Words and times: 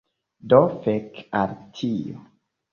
Do 0.53 0.61
fek 0.85 1.21
al 1.43 1.55
tio 1.77 2.27